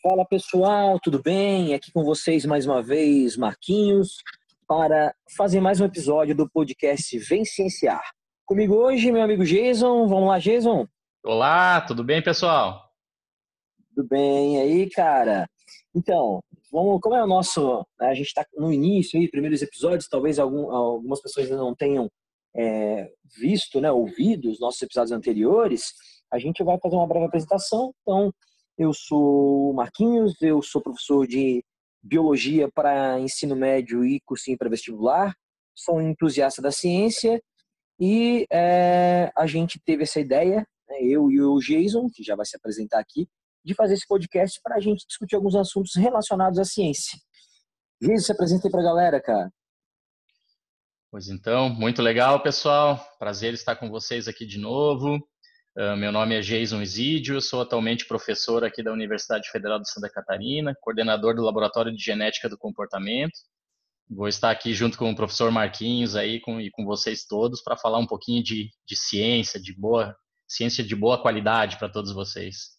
[0.00, 1.74] Fala pessoal, tudo bem?
[1.74, 4.22] Aqui com vocês mais uma vez, Marquinhos,
[4.64, 8.08] para fazer mais um episódio do podcast Vem Cienciar.
[8.46, 10.06] Comigo hoje, meu amigo Jason.
[10.06, 10.86] Vamos lá, Jason?
[11.24, 12.92] Olá, tudo bem, pessoal?
[13.92, 15.50] Tudo bem aí, cara?
[15.92, 17.84] Então, vamos, como é o nosso.
[18.00, 22.08] A gente está no início aí, primeiros episódios, talvez algum, algumas pessoas ainda não tenham
[22.56, 25.92] é, visto, né, ouvido os nossos episódios anteriores.
[26.32, 27.92] A gente vai fazer uma breve apresentação.
[28.02, 28.32] Então,
[28.78, 31.64] eu sou Marquinhos, eu sou professor de
[32.00, 35.34] biologia para ensino médio e cursinho para vestibular.
[35.74, 37.42] Sou um entusiasta da ciência
[38.00, 42.46] e é, a gente teve essa ideia, né, eu e o Jason, que já vai
[42.46, 43.28] se apresentar aqui,
[43.64, 47.18] de fazer esse podcast para a gente discutir alguns assuntos relacionados à ciência.
[48.00, 49.50] Jason, se apresenta aí para a galera, cara.
[51.10, 53.00] Pois então, muito legal, pessoal.
[53.18, 55.18] Prazer estar com vocês aqui de novo.
[55.78, 60.10] Uh, meu nome é Jason Isidio, sou atualmente professor aqui da Universidade Federal de Santa
[60.10, 63.38] Catarina, coordenador do Laboratório de Genética do Comportamento.
[64.10, 67.76] Vou estar aqui junto com o professor Marquinhos aí com, e com vocês todos para
[67.76, 70.16] falar um pouquinho de, de ciência, de boa
[70.48, 72.76] ciência de boa qualidade para todos vocês.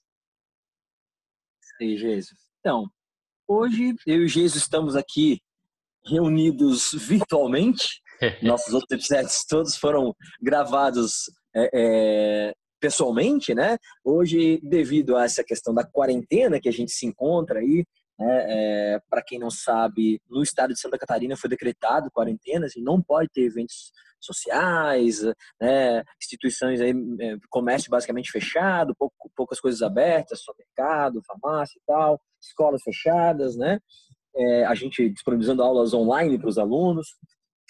[1.80, 2.38] Aí, Jesus.
[2.60, 2.86] Então,
[3.48, 5.40] hoje eu e o Jesus estamos aqui
[6.06, 8.02] reunidos virtualmente.
[8.44, 13.78] Nossos outros episódios todos foram gravados é, é, pessoalmente, né?
[14.04, 17.86] Hoje, devido a essa questão da quarentena que a gente se encontra aí,
[18.20, 18.46] né?
[18.48, 23.02] É, para quem não sabe, no estado de Santa Catarina foi decretado quarentena, assim, não
[23.02, 25.22] pode ter eventos sociais,
[25.62, 26.04] né?
[26.22, 26.92] instituições aí,
[27.22, 33.56] é, comércio basicamente fechado, pouco, poucas coisas abertas, só mercado, farmácia e tal, escolas fechadas,
[33.56, 33.80] né?
[34.36, 37.16] É, a gente disponibilizando aulas online para os alunos.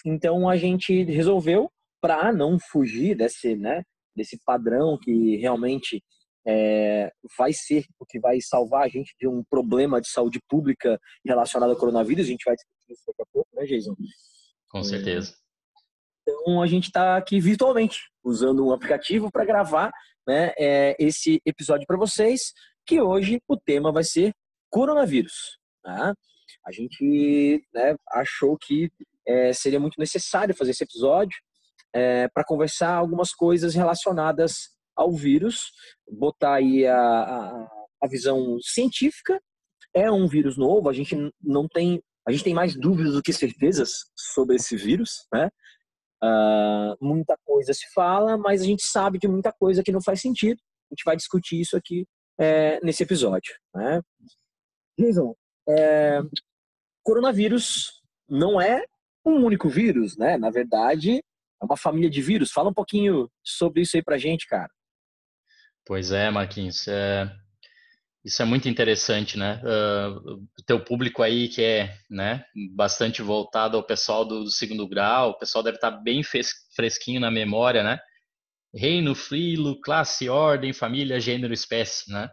[0.04, 3.82] Então a gente resolveu para não fugir desse, né,
[4.14, 6.02] desse padrão que realmente
[6.46, 10.98] é, vai ser o que vai salvar a gente de um problema de saúde pública
[11.24, 12.26] relacionado ao coronavírus.
[12.26, 13.94] A gente vai discutir isso daqui a pouco, né, Jason?
[14.70, 15.34] Com certeza.
[16.22, 19.90] Então a gente está aqui virtualmente usando um aplicativo para gravar
[20.26, 22.52] né, é, esse episódio para vocês.
[22.86, 24.32] Que hoje o tema vai ser
[24.70, 25.58] coronavírus.
[25.82, 26.14] Tá?
[26.66, 28.90] A gente né, achou que
[29.26, 31.38] é, seria muito necessário fazer esse episódio
[31.94, 35.72] é, para conversar algumas coisas relacionadas ao vírus,
[36.08, 37.68] botar aí a, a,
[38.02, 39.40] a, visão científica.
[39.94, 43.32] É um vírus novo, a gente não tem, a gente tem mais dúvidas do que
[43.32, 45.50] certezas sobre esse vírus, né?
[46.22, 50.20] Uh, muita coisa se fala, mas a gente sabe de muita coisa que não faz
[50.20, 50.60] sentido.
[50.90, 52.06] A gente vai discutir isso aqui
[52.38, 53.54] é, nesse episódio.
[53.74, 54.02] Né?
[54.98, 55.34] Jason,
[55.66, 56.20] é,
[57.02, 58.84] coronavírus não é
[59.24, 60.36] um único vírus, né?
[60.36, 61.22] Na verdade,
[61.60, 62.50] é uma família de vírus.
[62.50, 64.70] Fala um pouquinho sobre isso aí pra gente, cara.
[65.84, 66.86] Pois é, Marquinhos.
[66.88, 67.30] É...
[68.24, 69.62] Isso é muito interessante, né?
[69.64, 72.44] Uh, o teu público aí que é né,
[72.74, 76.22] bastante voltado ao pessoal do, do segundo grau, o pessoal deve estar bem
[76.76, 77.98] fresquinho na memória, né?
[78.74, 82.28] Reino, filo, classe, ordem, família, gênero, espécie, né?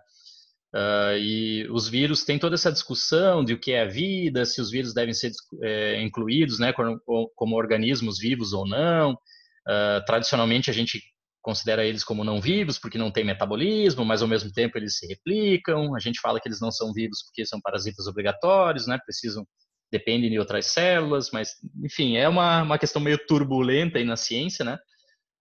[0.76, 4.60] Uh, e os vírus têm toda essa discussão de o que é a vida, se
[4.60, 5.32] os vírus devem ser
[5.64, 7.00] é, incluídos né, como,
[7.36, 9.14] como, organismos vivos ou não.
[9.14, 11.02] Uh, tradicionalmente, a gente
[11.42, 15.08] considera eles como não vivos porque não tem metabolismo, mas ao mesmo tempo eles se
[15.08, 15.96] replicam.
[15.96, 19.46] A gente fala que eles não são vivos porque são parasitas obrigatórios, né, precisam
[19.92, 21.52] dependem de outras células, mas
[21.84, 24.78] enfim, é uma, uma questão meio turbulenta aí na ciência, né?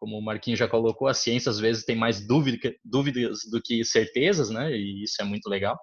[0.06, 3.84] Como o Marquinhos já colocou, a ciência às vezes tem mais dúvida, dúvidas do que
[3.84, 4.70] certezas, né?
[4.70, 5.76] E isso é muito legal.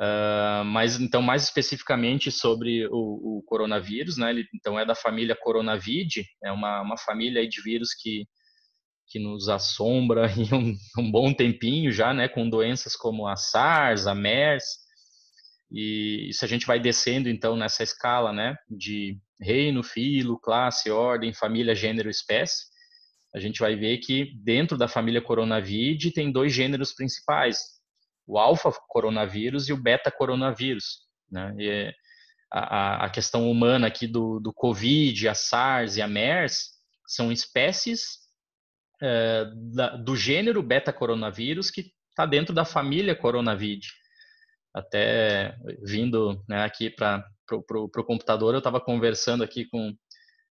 [0.00, 4.30] Uh, mas então mais especificamente sobre o, o, coronavírus, né?
[4.30, 8.24] Ele então é da família Coronavid, é uma, uma família de vírus que
[9.06, 12.28] que nos assombra em um, um, bom tempinho já, né?
[12.28, 14.64] Com doenças como a SARS, a MERS.
[15.72, 18.54] E se a gente vai descendo então nessa escala, né?
[18.70, 22.73] De reino, filo, classe, ordem, família, gênero, espécie
[23.34, 27.58] a gente vai ver que dentro da família coronavírus tem dois gêneros principais,
[28.26, 31.00] o alfa coronavírus e o beta coronavírus.
[31.30, 31.54] Né?
[31.58, 31.94] E
[32.52, 36.70] a, a questão humana aqui do, do Covid, a SARS e a MERS
[37.06, 38.20] são espécies
[39.02, 39.44] é,
[39.74, 43.88] da, do gênero beta coronavírus que está dentro da família coronavírus.
[44.72, 49.92] Até vindo né, aqui para o computador, eu estava conversando aqui com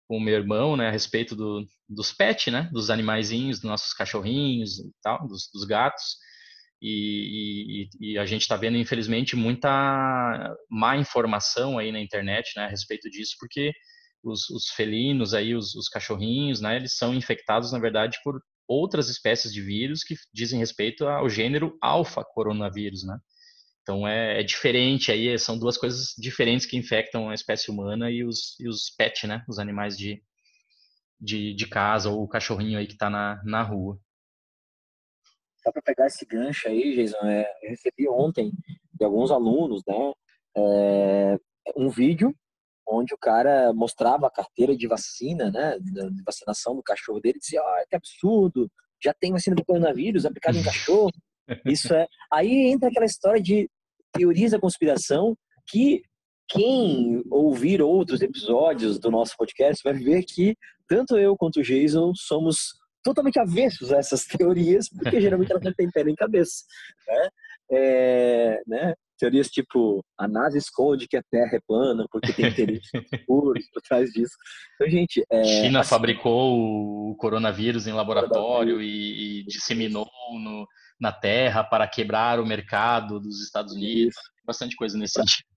[0.09, 3.93] com o meu irmão, né, a respeito do, dos pets, né, dos animaizinhos, dos nossos
[3.93, 6.17] cachorrinhos e tal, dos, dos gatos.
[6.81, 9.69] E, e, e, a gente está vendo, infelizmente, muita
[10.67, 13.71] má informação aí na internet, né, a respeito disso, porque
[14.23, 19.09] os, os felinos aí, os, os, cachorrinhos, né, eles são infectados, na verdade, por outras
[19.09, 23.15] espécies de vírus que dizem respeito ao gênero alfa coronavírus, né.
[23.89, 28.23] Então é, é, diferente aí, são duas coisas diferentes que infectam a espécie humana e
[28.23, 29.43] os, e os pets, né?
[29.49, 30.21] Os animais de,
[31.19, 33.99] de, de casa ou o cachorrinho aí que está na, na rua.
[35.63, 38.51] Só para pegar esse gancho aí, Jason, é, eu recebi ontem
[38.93, 40.13] de alguns alunos, né?
[40.55, 41.37] É,
[41.75, 42.31] um vídeo
[42.87, 45.79] onde o cara mostrava a carteira de vacina, né?
[45.79, 48.69] De vacinação do cachorro dele, dizia, ah, que absurdo,
[49.03, 51.11] já tem vacina do coronavírus aplicada em cachorro.
[51.65, 52.05] Isso é.
[52.31, 53.67] Aí entra aquela história de
[54.13, 55.35] teorias da conspiração
[55.67, 56.01] que
[56.47, 60.55] quem ouvir outros episódios do nosso podcast vai ver que
[60.87, 62.73] tanto eu quanto o Jason somos
[63.03, 66.63] totalmente avessos a essas teorias, porque geralmente elas não têm pé nem cabeça.
[67.07, 67.29] Né?
[67.71, 68.93] É, né?
[69.19, 72.89] Teorias tipo, a NASA esconde que a Terra é plana porque tem interesses
[73.27, 74.33] puros por trás disso.
[74.75, 75.23] Então, gente...
[75.29, 80.65] É, China assim, fabricou o coronavírus em laboratório e, e, disseminou no,
[80.99, 84.15] na Terra para quebrar o mercado dos Estados Unidos.
[84.45, 85.47] Bastante coisa nesse sentido.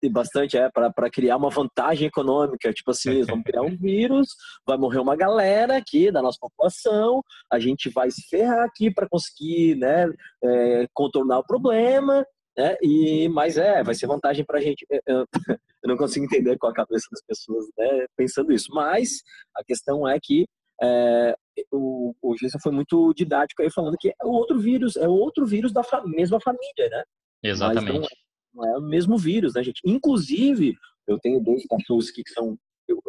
[0.00, 2.72] Tem bastante, é, para criar uma vantagem econômica.
[2.72, 4.28] Tipo assim, vamos criar um vírus,
[4.66, 9.08] vai morrer uma galera aqui da nossa população, a gente vai se ferrar aqui para
[9.08, 10.06] conseguir né,
[10.42, 12.24] é, contornar o problema,
[12.56, 12.76] né?
[12.82, 14.86] E, mas é, vai ser vantagem para a gente.
[15.06, 15.26] Eu,
[15.82, 18.68] eu, não consigo entender qual a cabeça das pessoas né, pensando isso.
[18.72, 19.22] Mas
[19.56, 20.46] a questão é que
[20.82, 21.36] é,
[21.72, 25.82] o, o foi muito didático aí falando que é outro vírus, é outro vírus da
[25.82, 27.04] fa mesma família, né?
[27.42, 28.08] Exatamente.
[28.54, 29.80] Não é, não, é, o mesmo vírus, né, gente?
[29.84, 30.74] Inclusive,
[31.06, 32.58] eu tenho dois cachorros que são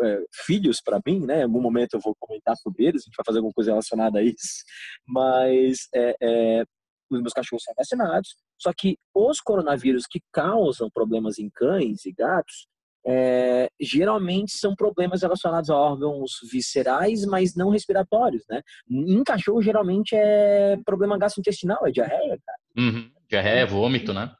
[0.03, 1.41] é, filhos para mim, né?
[1.41, 4.19] Em algum momento eu vou comentar sobre eles, a gente vai fazer alguma coisa relacionada
[4.19, 4.63] a isso.
[5.07, 6.63] Mas é, é,
[7.09, 12.11] os meus cachorros são vacinados, só que os coronavírus que causam problemas em cães e
[12.11, 12.67] gatos
[13.07, 18.61] é, geralmente são problemas relacionados a órgãos viscerais, mas não respiratórios, né?
[18.89, 22.59] Em cachorro, geralmente é problema gastrointestinal, é diarreia, cara.
[22.77, 23.11] Uhum.
[23.29, 24.33] Diarreia, vômito, né?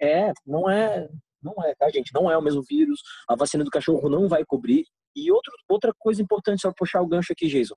[0.00, 1.08] É, não é,
[1.42, 2.10] não é, tá, gente?
[2.12, 3.00] Não é o mesmo vírus.
[3.28, 4.86] A vacina do cachorro não vai cobrir.
[5.14, 7.74] E outro, outra coisa importante, só puxar o gancho aqui, Jason.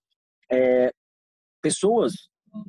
[0.52, 0.92] É,
[1.62, 2.14] pessoas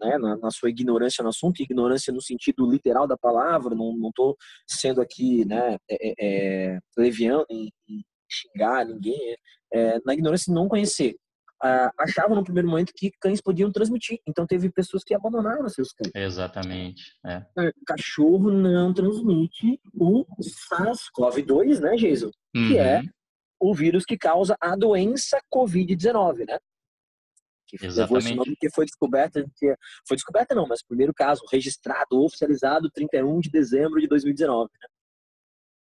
[0.00, 4.36] né, na, na, sua ignorância no assunto, ignorância no sentido literal da palavra, não estou
[4.66, 7.70] sendo aqui né, é, é, é, leviano em,
[8.28, 9.36] xingar ninguém,
[9.72, 11.14] é, na ignorância de não conhecer.
[11.62, 15.92] Ah, achavam no primeiro momento que cães podiam transmitir, então teve pessoas que abandonaram seus
[15.92, 16.10] cães.
[16.14, 17.02] Exatamente.
[17.24, 17.42] É.
[17.58, 22.30] é cachorro não transmite o SARS-CoV-2, né, Jason?
[22.54, 22.68] Uhum.
[22.68, 23.08] Que é uhum.
[23.60, 26.58] o vírus que causa a doença Covid-19, né?
[27.78, 28.12] Que Exatamente.
[28.12, 29.44] levou esse nome que foi descoberta,
[30.06, 34.70] foi descoberta não, mas o primeiro caso registrado, oficializado, 31 de dezembro de 2019.
[34.80, 34.88] Né?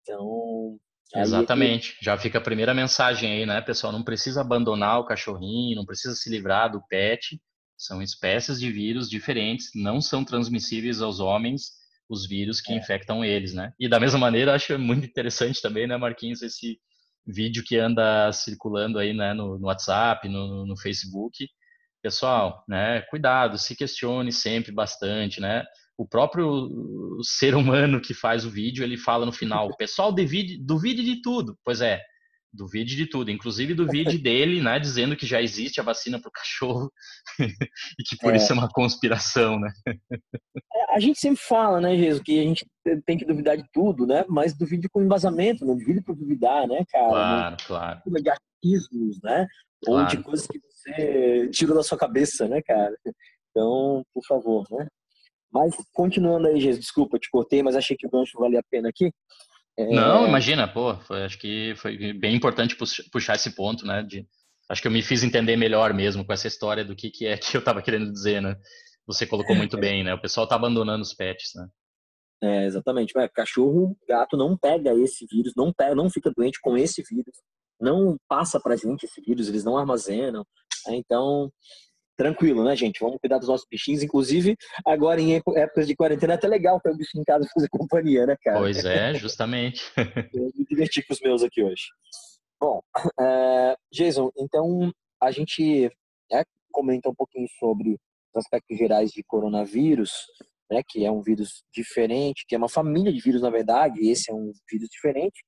[0.03, 0.79] Então.
[1.15, 1.97] Exatamente.
[1.99, 2.05] Que...
[2.05, 3.93] Já fica a primeira mensagem aí, né, pessoal?
[3.93, 7.41] Não precisa abandonar o cachorrinho, não precisa se livrar do pet.
[7.77, 11.79] São espécies de vírus diferentes, não são transmissíveis aos homens
[12.09, 12.77] os vírus que é.
[12.77, 13.73] infectam eles, né?
[13.79, 16.81] E da mesma maneira, acho muito interessante também, né, Marquinhos, esse
[17.27, 21.47] vídeo que anda circulando aí, né, no, no WhatsApp, no, no Facebook,
[22.03, 25.65] pessoal, né, cuidado, se questione sempre bastante, né?
[25.97, 26.69] O próprio
[27.23, 31.59] ser humano que faz o vídeo, ele fala no final, pessoal, duvide, duvide de tudo.
[31.65, 32.01] Pois é,
[32.53, 36.33] duvide de tudo, inclusive duvide dele, né, dizendo que já existe a vacina para o
[36.33, 36.91] cachorro
[37.99, 38.37] e que por é.
[38.37, 39.71] isso é uma conspiração, né?
[39.87, 42.67] É, a gente sempre fala, né, Jesus, que a gente
[43.05, 44.25] tem que duvidar de tudo, né?
[44.29, 47.09] Mas duvide com embasamento, não duvide por duvidar, né, cara?
[47.09, 48.03] Claro, claro.
[48.05, 48.11] De
[48.65, 49.47] achismos, né?
[49.85, 50.03] Claro.
[50.03, 52.97] Ou de coisas que você tirou da sua cabeça, né, cara?
[53.51, 54.87] Então, por favor, né?
[55.53, 58.89] Mas continuando aí, Jesus, desculpa, te cortei, mas achei que o gancho valia a pena
[58.89, 59.11] aqui.
[59.79, 59.87] É...
[59.95, 62.77] Não, imagina, pô, foi, acho que foi bem importante
[63.11, 64.03] puxar esse ponto, né?
[64.03, 64.27] De,
[64.69, 67.37] acho que eu me fiz entender melhor mesmo com essa história do que, que é
[67.39, 68.57] que eu estava querendo dizer, né?
[69.07, 69.81] Você colocou muito é.
[69.81, 70.13] bem, né?
[70.13, 71.67] O pessoal tá abandonando os pets, né?
[72.43, 73.13] É, exatamente.
[73.17, 77.35] Mas cachorro, gato não pega esse vírus, não pega, não fica doente com esse vírus,
[77.81, 80.45] não passa pra gente esse vírus, eles não armazenam.
[80.87, 80.97] Né?
[80.97, 81.51] Então,
[82.17, 83.01] tranquilo, né, gente?
[83.01, 84.03] Vamos cuidar dos nossos bichinhos.
[84.03, 87.69] Inclusive, agora em épocas de quarentena é até legal ter um bichinho em casa fazer
[87.69, 88.59] companhia, né, cara?
[88.59, 89.83] Pois é, justamente.
[90.35, 91.85] Eu me diverti com os meus aqui hoje.
[92.61, 92.81] Bom,
[93.21, 94.93] é, Jason, então
[95.23, 95.91] a gente
[96.33, 100.11] é, comenta um pouquinho sobre os aspectos gerais de coronavírus,
[100.71, 104.11] né, que é um vírus diferente, que é uma família de vírus, na verdade, e
[104.11, 105.45] esse é um vírus diferente.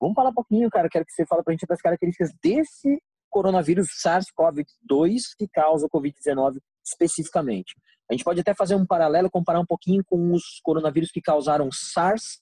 [0.00, 3.88] Vamos falar um pouquinho, cara, quero que você fale pra gente das características desse coronavírus
[4.04, 7.76] SARS-CoV-2 que causa o Covid-19 especificamente.
[8.10, 11.68] A gente pode até fazer um paralelo, comparar um pouquinho com os coronavírus que causaram
[11.70, 12.40] SARS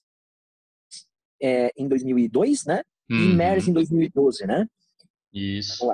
[1.41, 2.81] é, em 2002, né?
[3.09, 3.17] Uhum.
[3.17, 4.65] E MERS em 2012, né?
[5.31, 5.91] Isso.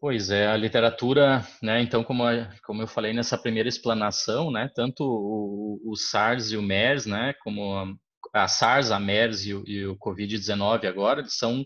[0.00, 2.24] Pois é, a literatura, né, então como,
[2.62, 7.32] como eu falei nessa primeira explanação, né, tanto o, o SARS e o MERS, né,
[7.42, 7.96] como
[8.34, 11.64] a, SARS, a MERS e o, o Covid-19 agora, eles são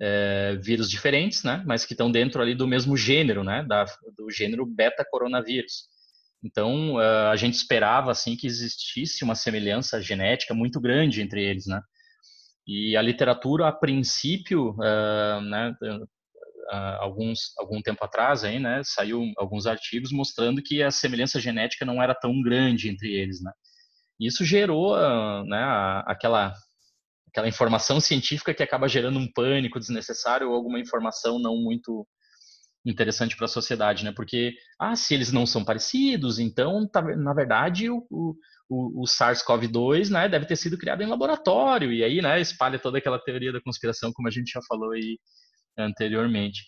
[0.00, 3.84] é, vírus diferentes, né, mas que estão dentro ali do mesmo gênero, né, da,
[4.16, 5.88] do gênero beta-coronavírus.
[6.42, 11.82] Então, a gente esperava, assim, que existisse uma semelhança genética muito grande entre eles, né,
[12.68, 15.74] e a literatura, a princípio, uh, né,
[17.00, 22.02] alguns algum tempo atrás aí, né, saiu alguns artigos mostrando que a semelhança genética não
[22.02, 23.50] era tão grande entre eles, né.
[24.20, 24.96] Isso gerou,
[25.44, 25.62] né,
[26.06, 26.54] aquela
[27.28, 32.06] aquela informação científica que acaba gerando um pânico desnecessário ou alguma informação não muito
[32.84, 34.12] interessante para a sociedade, né?
[34.12, 40.10] Porque, ah, se eles não são parecidos, então, tá, na verdade, o, o, o SARS-CoV-2,
[40.10, 43.60] né, deve ter sido criado em laboratório, e aí, né, espalha toda aquela teoria da
[43.60, 45.18] conspiração, como a gente já falou aí
[45.76, 46.64] anteriormente.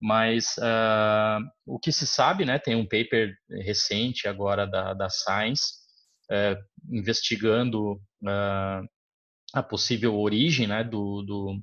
[0.00, 3.34] Mas uh, o que se sabe, né, tem um paper
[3.64, 5.83] recente agora da, da Science
[6.30, 6.56] uh,
[6.90, 8.88] investigando uh,
[9.52, 11.62] a possível origem né, do, do,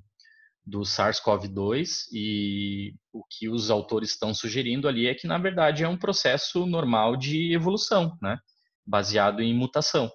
[0.65, 5.88] do SARS-CoV-2 e o que os autores estão sugerindo ali é que, na verdade, é
[5.88, 8.38] um processo normal de evolução, né,
[8.86, 10.12] baseado em mutação.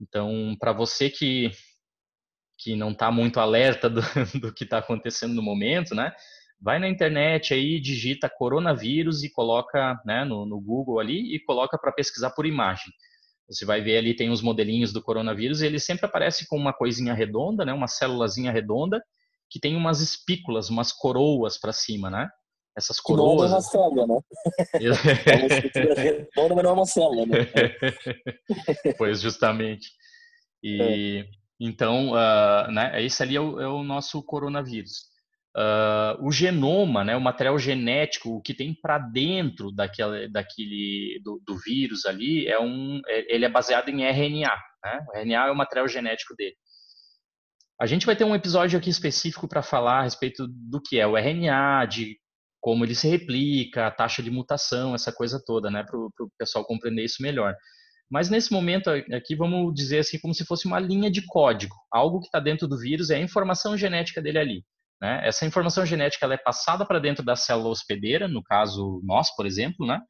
[0.00, 1.50] Então, para você que
[2.62, 4.02] que não está muito alerta do,
[4.38, 6.12] do que está acontecendo no momento, né?
[6.60, 11.78] Vai na internet aí, digita coronavírus e coloca né, no, no Google ali e coloca
[11.78, 12.92] para pesquisar por imagem.
[13.50, 16.72] Você vai ver ali, tem os modelinhos do coronavírus e ele sempre aparece com uma
[16.72, 17.72] coisinha redonda, né?
[17.72, 19.02] Uma célulazinha redonda
[19.50, 22.28] que tem umas espículas, umas coroas para cima, né?
[22.76, 23.50] Essas coroas.
[23.50, 24.20] Não é uma célula, né?
[25.26, 27.38] é uma estrutura redonda, mas não é uma célula, né?
[28.96, 29.88] pois, justamente.
[30.62, 31.26] E...
[31.26, 31.40] É.
[31.62, 35.09] Então, uh, né, esse ali é o, é o nosso coronavírus.
[35.56, 41.42] Uh, o genoma, né, o material genético, o que tem para dentro daquela, daquele do,
[41.44, 44.54] do, vírus ali, é um, é, ele é baseado em RNA.
[44.84, 45.06] Né?
[45.08, 46.54] O RNA é o material genético dele.
[47.80, 51.06] A gente vai ter um episódio aqui específico para falar a respeito do que é
[51.06, 52.16] o RNA, de
[52.60, 56.64] como ele se replica, a taxa de mutação, essa coisa toda, né, para o pessoal
[56.64, 57.56] compreender isso melhor.
[58.10, 61.74] Mas nesse momento aqui, vamos dizer assim, como se fosse uma linha de código.
[61.90, 64.64] Algo que está dentro do vírus é a informação genética dele ali.
[65.00, 65.26] Né?
[65.26, 69.46] Essa informação genética ela é passada para dentro da célula hospedeira, no caso nós, por
[69.46, 70.00] exemplo, né?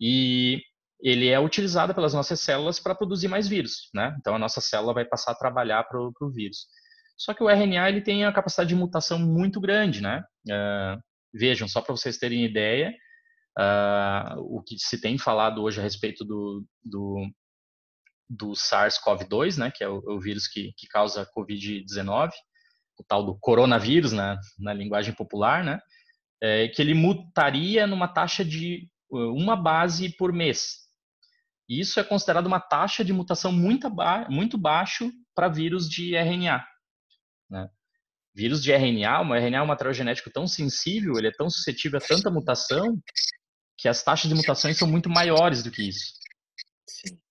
[0.00, 0.60] e
[1.00, 3.90] ele é utilizado pelas nossas células para produzir mais vírus.
[3.94, 4.14] Né?
[4.20, 6.66] Então a nossa célula vai passar a trabalhar para o vírus.
[7.16, 10.00] Só que o RNA ele tem a capacidade de mutação muito grande.
[10.00, 10.22] Né?
[10.48, 11.00] Uh,
[11.34, 12.92] vejam, só para vocês terem ideia,
[13.58, 17.28] Uh, o que se tem falado hoje a respeito do, do,
[18.28, 22.30] do SARS-CoV-2, né, que é o, o, vírus que, que causa Covid-19,
[22.98, 25.80] o tal do coronavírus na, na linguagem popular, né,
[26.40, 30.82] é que ele mutaria numa taxa de uma base por mês.
[31.68, 36.64] Isso é considerado uma taxa de mutação muito, ba muito baixo para vírus de RNA.
[37.48, 37.68] Né?
[38.34, 41.98] Vírus de RNA, o RNA é um material genético tão sensível, ele é tão suscetível
[41.98, 42.98] a tanta mutação,
[43.78, 46.14] que as taxas de mutações são muito maiores do que isso.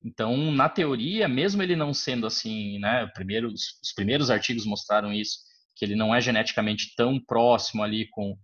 [0.03, 5.39] Então, na teoria, mesmo ele não sendo assim, né, primeiro, os primeiros artigos mostraram isso,
[5.81, 8.38] que ele não é geneticamente tão próximo ali com,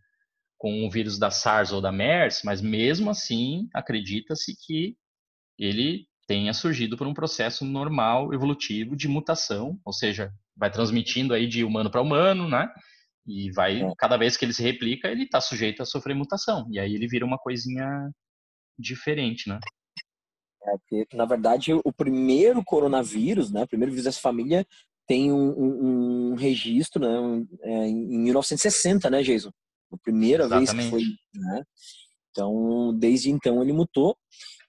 [0.57, 4.97] com o vírus da SARS ou da MERS, mas mesmo assim, acredita-se que
[5.55, 11.45] ele tenha surgido por um processo normal, evolutivo de mutação, ou seja, vai transmitindo aí
[11.45, 12.67] de humano para humano, né?
[13.27, 13.93] E vai, é.
[13.99, 16.67] cada vez que ele se replica, ele está sujeito a sofrer mutação.
[16.71, 18.09] E aí ele vira uma coisinha
[18.79, 19.59] diferente, né?
[20.63, 24.65] É, porque, na verdade, o primeiro coronavírus, né, o primeiro vírus dessa família,
[25.07, 29.51] tem um, um, um registro né, um, é, em 1960, né, Jason?
[29.91, 30.75] A primeira Exatamente.
[30.75, 31.03] vez que foi.
[31.41, 31.63] Né?
[32.31, 34.15] Então, desde então ele mutou.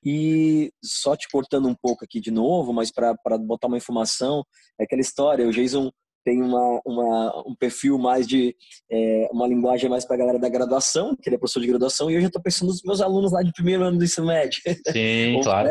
[0.04, 4.44] E só te cortando um pouco aqui de novo, mas para botar uma informação,
[4.80, 5.90] é aquela história, o Jason
[6.24, 8.54] tem uma, uma, um perfil mais de
[8.90, 12.10] é, uma linguagem mais para a galera da graduação, que ele é professor de graduação,
[12.10, 14.60] e eu já estou pensando nos meus alunos lá de primeiro ano do ensino médio.
[14.92, 15.68] Sim, claro.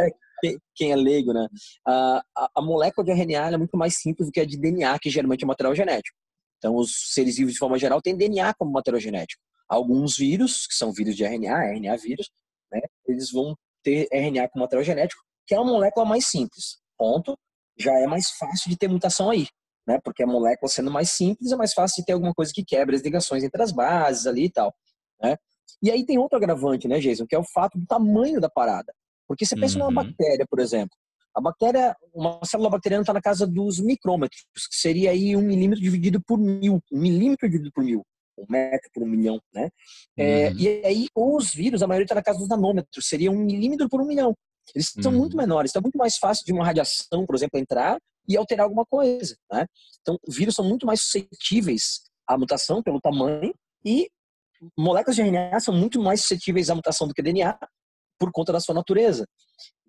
[0.75, 1.47] Quem é leigo, né?
[1.85, 2.23] A,
[2.55, 5.43] a, molécula de RNA é muito mais simples do que a de DNA, que geralmente
[5.43, 6.17] é material genético.
[6.57, 9.41] Então, os seres vivos, de forma geral, têm DNA como material genético.
[9.69, 12.29] Alguns vírus, que são vírus de RNA, RNA vírus,
[12.71, 12.81] né?
[13.07, 16.77] Eles vão ter RNA como material genético, que é uma molécula mais simples.
[16.97, 17.37] Ponto.
[17.79, 19.47] Já é mais fácil de ter mutação aí
[19.87, 19.99] né?
[20.03, 22.95] Porque a molécula sendo mais simples é mais fácil de ter alguma coisa que quebra
[22.95, 24.75] as ligações entre as bases ali e tal,
[25.21, 25.37] né?
[25.81, 28.93] E aí tem outro agravante, né, Jason, que é o fato do tamanho da parada.
[29.27, 29.85] Porque você pensa uhum.
[29.85, 30.95] numa bactéria, por exemplo.
[31.35, 34.41] A bactéria, uma célula bacteriana está na casa dos micrômetros,
[34.71, 36.81] que seria aí um milímetro dividido por mil.
[36.91, 38.03] Um milímetro dividido por mil.
[38.39, 39.69] um metro por um milhão, né?
[40.17, 40.55] É, uhum.
[40.57, 44.01] E aí os vírus, a maioria está na casa dos nanômetros, seria um milímetro por
[44.01, 44.33] um milhão.
[44.73, 45.19] Eles são uhum.
[45.19, 48.63] muito menores, então é muito mais fácil de uma radiação, por exemplo, entrar e alterar
[48.65, 49.65] alguma coisa, né?
[50.01, 53.53] Então, vírus são muito mais suscetíveis à mutação pelo tamanho
[53.85, 54.09] e
[54.77, 57.57] moléculas de RNA são muito mais suscetíveis à mutação do que DNA
[58.19, 59.25] por conta da sua natureza.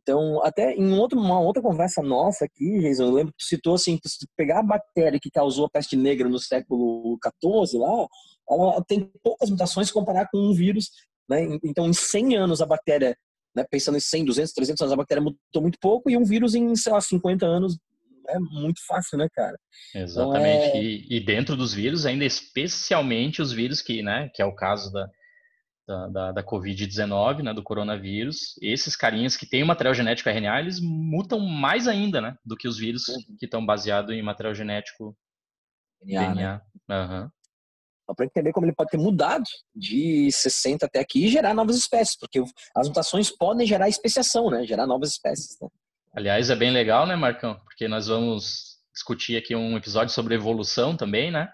[0.08, 3.75] Então, até em outro, uma outra conversa nossa aqui, Jason, eu lembro que tu citou
[3.75, 8.06] assim, se pegar a bactéria que causou a peste negra no século XIV lá,
[8.49, 10.88] ela tem poucas mutações comparar com um vírus,
[11.28, 11.42] né?
[11.62, 13.14] Então, em 100 anos a bactéria,
[13.54, 16.54] né, pensando em 100, 200, 300 anos, a bactéria mutou muito pouco e um vírus
[16.54, 17.76] em, sei lá, 50 anos
[18.30, 19.58] é muito fácil, né, cara?
[19.94, 20.68] Exatamente.
[20.68, 20.82] Então, é...
[20.82, 24.90] e, e, dentro dos vírus, ainda especialmente os vírus que, né, que é o caso
[24.90, 25.06] da,
[25.88, 30.80] da, da, da Covid-19, né, do coronavírus, esses carinhas que têm material genético RNA, eles
[30.80, 33.37] mutam mais ainda, né, do que os vírus uhum.
[33.38, 35.16] que estão baseados em material genético
[36.02, 36.35] DNA.
[36.35, 36.62] DNA.
[36.87, 37.00] Né?
[37.00, 37.30] Uhum.
[38.07, 41.76] Só para entender como ele pode ter mudado de 60 até aqui e gerar novas
[41.76, 42.42] espécies, porque
[42.76, 45.57] as mutações podem gerar especiação, né, gerar novas espécies.
[45.61, 45.68] Né?
[46.14, 47.59] Aliás, é bem legal, né, Marcão?
[47.64, 51.50] Porque nós vamos discutir aqui um episódio sobre evolução também, né?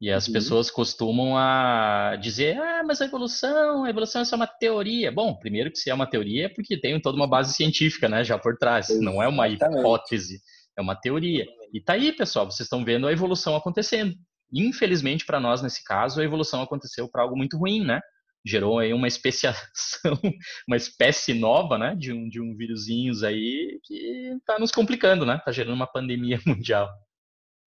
[0.00, 0.32] E as uhum.
[0.32, 5.10] pessoas costumam a dizer, ah, mas a evolução, a evolução é só uma teoria.
[5.12, 8.24] Bom, primeiro que se é uma teoria é porque tem toda uma base científica, né,
[8.24, 8.88] já por trás.
[9.00, 10.40] Não é uma hipótese,
[10.76, 11.46] é uma teoria.
[11.72, 14.14] E tá aí, pessoal, vocês estão vendo a evolução acontecendo.
[14.52, 18.00] Infelizmente, para nós, nesse caso, a evolução aconteceu para algo muito ruim, né?
[18.46, 19.62] Gerou aí uma especiação,
[20.68, 23.94] uma espécie nova, né, de um, de um vírusinhos aí que
[24.38, 25.36] está nos complicando, né?
[25.36, 26.90] Está gerando uma pandemia mundial.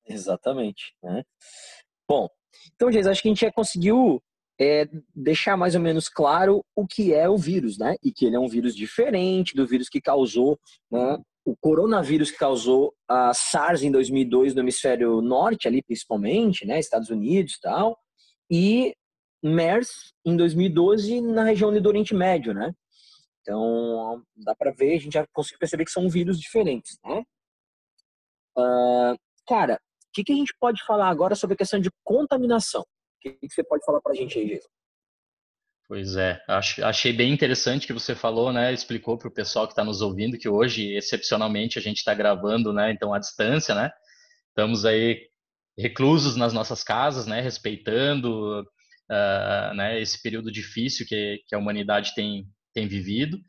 [0.06, 1.24] Exatamente, né?
[2.10, 2.28] Bom,
[2.74, 4.20] então, gente, acho que a gente já conseguiu
[4.60, 7.96] é, deixar mais ou menos claro o que é o vírus, né?
[8.04, 10.60] E que ele é um vírus diferente do vírus que causou,
[10.92, 11.20] né?
[11.46, 16.80] O coronavírus que causou a SARS em 2002 no hemisfério norte, ali principalmente, né?
[16.80, 17.98] Estados Unidos e tal.
[18.50, 18.96] E
[19.44, 22.74] MERS em 2012 na região do Oriente Médio, né?
[23.42, 27.24] Então, dá para ver, a gente já conseguiu perceber que são vírus diferentes, né?
[28.58, 29.16] Uh,
[29.48, 29.80] cara,
[30.14, 32.82] que, que a gente pode falar agora sobre a questão de contaminação?
[32.82, 32.86] O
[33.22, 34.70] que, que você pode falar para a gente aí, Jason?
[35.88, 38.72] Pois é, achei bem interessante que você falou, né?
[38.72, 42.72] Explicou para o pessoal que está nos ouvindo que hoje, excepcionalmente, a gente está gravando,
[42.72, 42.92] né?
[42.92, 43.90] Então, à distância, né?
[44.50, 45.20] Estamos aí
[45.76, 47.42] reclusos nas nossas casas, né?
[47.42, 50.00] Respeitando uh, né?
[50.00, 53.40] esse período difícil que, que a humanidade tem, tem vivido.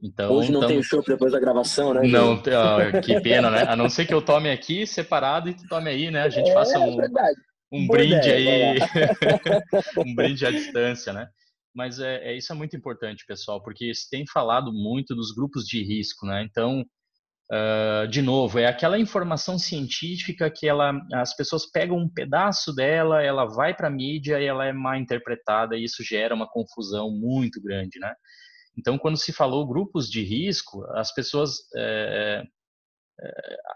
[0.00, 0.72] Então, Hoje não tamo...
[0.72, 2.06] tem show depois da gravação, né?
[2.06, 3.64] Não, ó, que pena, né?
[3.68, 6.22] A não ser que eu tome aqui separado e tu tome aí, né?
[6.22, 6.96] A gente é, faça um,
[7.72, 8.78] um brinde ideia, aí,
[9.98, 11.28] um brinde à distância, né?
[11.74, 15.64] Mas é, é, isso é muito importante, pessoal, porque se tem falado muito dos grupos
[15.64, 16.44] de risco, né?
[16.48, 16.84] Então,
[17.52, 23.22] uh, de novo, é aquela informação científica que ela, as pessoas pegam um pedaço dela,
[23.22, 27.10] ela vai para a mídia e ela é mal interpretada e isso gera uma confusão
[27.10, 28.14] muito grande, né?
[28.78, 32.44] Então, quando se falou grupos de risco, as pessoas é,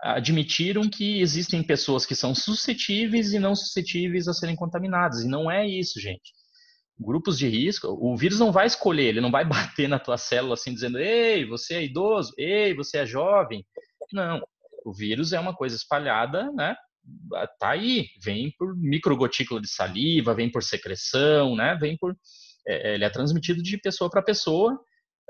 [0.02, 5.22] admitiram que existem pessoas que são suscetíveis e não suscetíveis a serem contaminadas.
[5.22, 6.32] E não é isso, gente.
[6.98, 9.44] Grupos de risco, o vírus não vai escolher, ele não vai
[9.76, 13.66] bater na tua célula assim dizendo: "Ei, você é idoso, ei, você é jovem".
[14.12, 14.40] Não.
[14.84, 16.76] O vírus é uma coisa espalhada, né?
[17.58, 21.76] Tá aí, vem por microgotícula de saliva, vem por secreção, né?
[21.80, 22.16] Vem por
[22.66, 24.78] é, ele é transmitido de pessoa para pessoa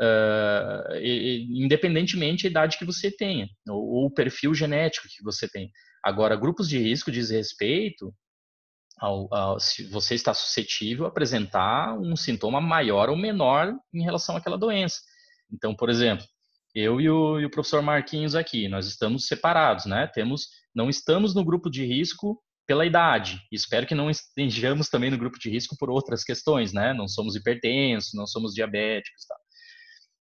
[0.00, 0.96] uh,
[1.50, 5.70] independentemente da idade que você tenha, ou, o perfil genético que você tem.
[6.04, 8.12] Agora, grupos de risco diz respeito
[8.98, 14.36] ao, ao, se você está suscetível a apresentar um sintoma maior ou menor em relação
[14.36, 15.00] àquela doença.
[15.52, 16.24] Então, por exemplo,
[16.74, 20.06] eu e o, e o, professor Marquinhos aqui, nós estamos separados, né?
[20.06, 23.40] Temos, não estamos no grupo de risco pela idade.
[23.50, 26.94] Espero que não estejamos também no grupo de risco por outras questões, né?
[26.94, 29.36] Não somos hipertensos, não somos diabéticos, tá?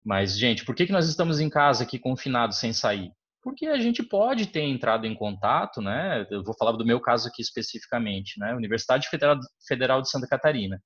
[0.03, 3.11] Mas, gente, por que, que nós estamos em casa aqui confinados sem sair?
[3.41, 6.25] Porque a gente pode ter entrado em contato, né?
[6.29, 8.53] Eu vou falar do meu caso aqui especificamente, né?
[8.53, 10.81] Universidade Federal de Santa Catarina.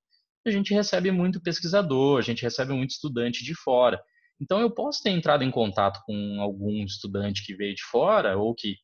[0.45, 3.99] A gente recebe muito pesquisador, a gente recebe muito estudante de fora.
[4.41, 8.53] Então, eu posso ter entrado em contato com algum estudante que veio de fora ou
[8.53, 8.75] que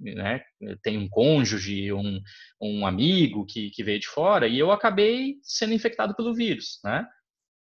[0.00, 0.42] né,
[0.82, 2.20] tem um cônjuge, um,
[2.60, 7.06] um amigo que, que veio de fora, e eu acabei sendo infectado pelo vírus, né?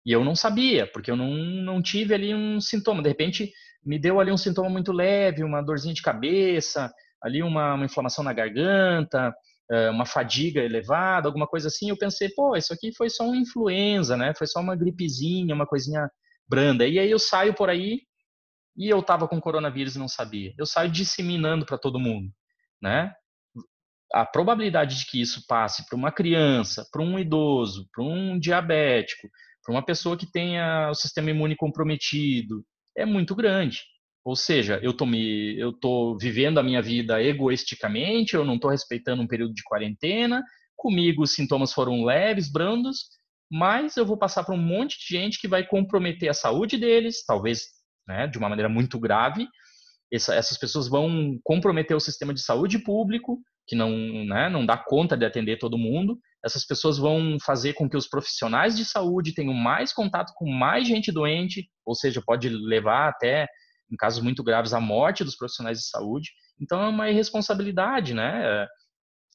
[0.07, 3.03] E eu não sabia, porque eu não, não tive ali um sintoma.
[3.03, 3.53] De repente,
[3.85, 8.23] me deu ali um sintoma muito leve, uma dorzinha de cabeça, ali uma, uma inflamação
[8.23, 9.35] na garganta,
[9.69, 11.91] eh, uma fadiga elevada, alguma coisa assim.
[11.91, 14.33] Eu pensei, pô, isso aqui foi só uma influenza, né?
[14.39, 16.09] Foi só uma gripezinha, uma coisinha
[16.49, 16.87] branda.
[16.87, 18.03] E aí eu saio por aí
[18.77, 20.55] e eu tava com coronavírus e não sabia.
[20.57, 22.31] Eu saio disseminando para todo mundo,
[22.81, 23.13] né?
[24.13, 29.29] a probabilidade de que isso passe para uma criança, para um idoso, para um diabético,
[29.67, 32.65] para uma pessoa que tenha o sistema imune comprometido,
[32.97, 33.83] é muito grande.
[34.25, 38.71] Ou seja, eu tô, me, eu tô vivendo a minha vida egoisticamente, eu não estou
[38.71, 40.43] respeitando um período de quarentena,
[40.77, 43.09] comigo os sintomas foram leves, brandos,
[43.51, 47.25] mas eu vou passar para um monte de gente que vai comprometer a saúde deles,
[47.25, 47.63] talvez
[48.07, 49.49] né, de uma maneira muito grave.
[50.13, 54.77] Essa, essas pessoas vão comprometer o sistema de saúde público, que não, né, não dá
[54.77, 56.19] conta de atender todo mundo.
[56.47, 60.87] Essas pessoas vão fazer com que os profissionais de saúde tenham mais contato com mais
[60.87, 63.49] gente doente, ou seja, pode levar até
[63.93, 66.31] em casos muito graves, a morte dos profissionais de saúde.
[66.61, 68.67] Então é uma irresponsabilidade, né?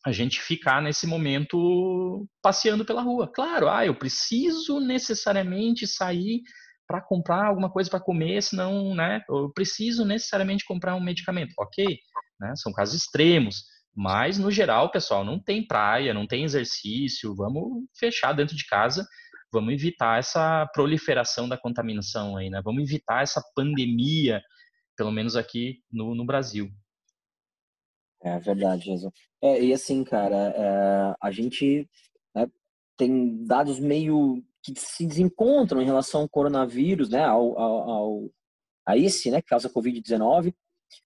[0.06, 3.32] A gente ficar nesse momento passeando pela rua.
[3.32, 6.42] Claro, ah, eu preciso necessariamente sair
[6.88, 9.22] para comprar alguma coisa para comer, senão, né?
[9.30, 11.54] Eu preciso necessariamente comprar um medicamento.
[11.60, 12.00] Ok,
[12.40, 12.54] né?
[12.56, 13.64] São casos extremos.
[13.96, 19.06] Mas, no geral, pessoal, não tem praia, não tem exercício, vamos fechar dentro de casa
[19.52, 22.62] vamos evitar essa proliferação da contaminação aí, né?
[22.64, 24.42] Vamos evitar essa pandemia,
[24.96, 26.70] pelo menos aqui no, no Brasil.
[28.24, 29.12] É verdade, Jesus.
[29.42, 31.90] É, e assim, cara, é, a gente
[32.34, 32.48] né,
[32.96, 38.32] tem dados meio que se desencontram em relação ao coronavírus, né, ao, ao, ao
[38.86, 40.54] a esse, né, que causa Covid-19,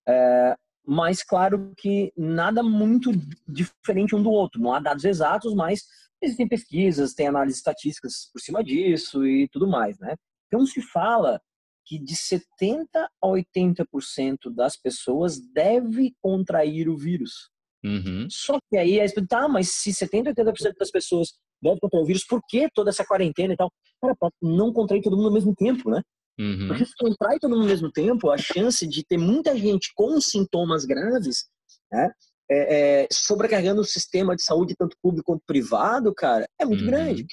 [0.07, 0.55] é,
[0.87, 3.11] mas claro que nada muito
[3.47, 4.61] diferente um do outro.
[4.61, 5.83] Não há dados exatos, mas
[6.21, 10.15] Existem pesquisas, tem análises estatísticas por cima disso e tudo mais, né?
[10.47, 11.39] Então se fala
[11.85, 17.49] que de 70 a 80% das pessoas deve contrair o vírus.
[17.83, 18.27] Uhum.
[18.29, 22.07] Só que aí é tá, mas se 70 a 80% das pessoas devem contrair o
[22.07, 23.71] vírus, por que toda essa quarentena e tal?
[24.01, 26.01] Cara, não contrair todo mundo ao mesmo tempo, né?
[26.37, 26.67] Uhum.
[26.67, 30.19] Porque se contrai todo mundo ao mesmo tempo, a chance de ter muita gente com
[30.19, 31.45] sintomas graves
[31.91, 32.11] né,
[32.49, 36.87] é, é, sobrecarregando o sistema de saúde, tanto público quanto privado, cara, é muito uhum.
[36.87, 37.25] grande.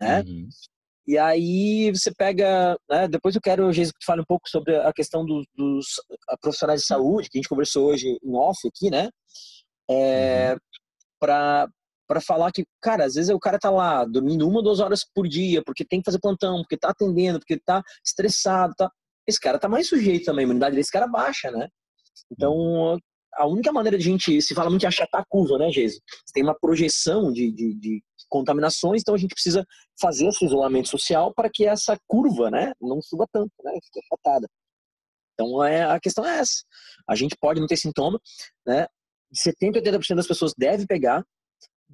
[0.00, 0.22] Né?
[0.22, 0.48] Uhum.
[1.06, 2.78] E aí você pega.
[2.88, 6.00] Né, depois eu quero, Jesus, que tu fale um pouco sobre a questão do, dos
[6.40, 9.10] profissionais de saúde, que a gente conversou hoje em off aqui, né?
[9.90, 10.58] É, uhum.
[11.18, 11.68] para
[12.10, 15.28] para falar que, cara, às vezes o cara tá lá dormindo uma, duas horas por
[15.28, 18.90] dia, porque tem que fazer plantão, porque tá atendendo, porque tá estressado, tá.
[19.28, 21.68] Esse cara tá mais sujeito também, a imunidade desse cara baixa, né?
[22.32, 22.98] Então,
[23.34, 26.02] a única maneira de a gente se fala muito em achatar a curva, né, Geise?
[26.34, 29.64] Tem uma projeção de, de, de, contaminações, então a gente precisa
[30.00, 34.48] fazer esse isolamento social para que essa curva, né, não suba tanto, né, fique achatada.
[35.34, 36.64] Então é, a questão é essa.
[37.08, 38.20] A gente pode não ter sintoma,
[38.66, 38.88] né?
[39.32, 41.24] 70 80% das pessoas deve pegar,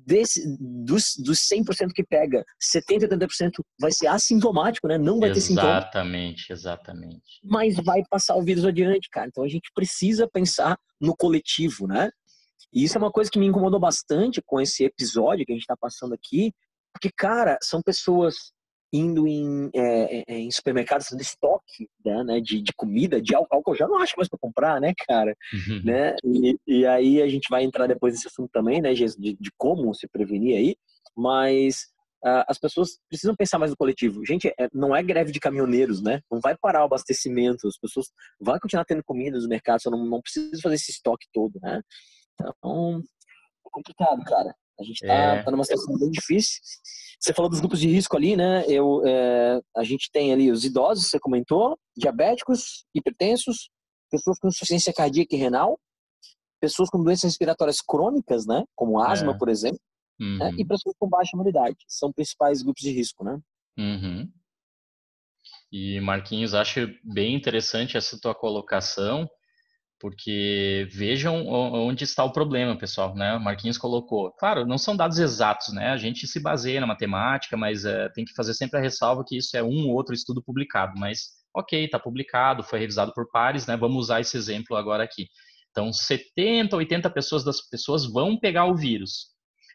[0.06, 4.96] desse, dos, dos 100% que pega, 70, 80% vai ser assintomático, né?
[4.96, 5.78] Não vai ter sintoma.
[5.78, 7.40] Exatamente, exatamente.
[7.42, 9.26] Mas vai passar o vírus adiante, cara.
[9.26, 12.10] Então a gente precisa pensar no coletivo, né?
[12.72, 15.62] E isso é uma coisa que me incomodou bastante com esse episódio que a gente
[15.62, 16.52] está passando aqui,
[16.92, 18.52] porque, cara, são pessoas
[18.92, 23.34] indo em, é, é, é, em supermercados de estoque né, né, de, de, comida, de
[23.34, 25.36] álcool, eu já não acho mais para comprar, né, cara?
[25.52, 25.82] Uhum.
[25.84, 26.16] Né?
[26.24, 29.92] E, e, aí a gente vai entrar depois nesse assunto também, né, de, de como
[29.94, 30.76] se prevenir aí,
[31.16, 31.88] mas
[32.24, 34.24] uh, as pessoas precisam pensar mais no coletivo.
[34.24, 36.20] Gente, é, não é greve de caminhoneiros, né?
[36.30, 38.06] Não vai parar o abastecimento, as pessoas
[38.40, 41.82] vão continuar tendo comida nos mercados, não, não precisa fazer esse estoque todo, né?
[42.34, 43.02] Então,
[43.66, 44.54] é complicado, cara.
[44.78, 45.42] A gente está é.
[45.42, 46.60] tá numa situação bem difícil.
[47.18, 48.64] Você falou dos grupos de risco ali, né?
[48.68, 53.70] Eu, é, a gente tem ali os idosos, você comentou, diabéticos, hipertensos,
[54.10, 55.78] pessoas com insuficiência cardíaca e renal,
[56.60, 58.64] pessoas com doenças respiratórias crônicas, né?
[58.74, 59.38] Como asma, é.
[59.38, 59.80] por exemplo,
[60.20, 60.38] uhum.
[60.38, 60.50] né?
[60.58, 61.76] e pessoas com baixa imunidade.
[61.88, 63.38] São principais grupos de risco, né?
[63.78, 64.30] Uhum.
[65.72, 69.28] E Marquinhos, acho bem interessante essa tua colocação
[69.98, 73.34] porque vejam onde está o problema, pessoal, né?
[73.34, 74.30] O Marquinhos colocou.
[74.32, 75.88] Claro, não são dados exatos, né?
[75.90, 79.38] A gente se baseia na matemática, mas é, tem que fazer sempre a ressalva que
[79.38, 80.92] isso é um ou outro estudo publicado.
[80.98, 83.76] Mas, ok, está publicado, foi revisado por pares, né?
[83.76, 85.28] Vamos usar esse exemplo agora aqui.
[85.70, 89.28] Então, 70, 80 pessoas das pessoas vão pegar o vírus.